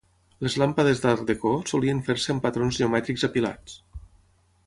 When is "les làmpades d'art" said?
0.45-1.21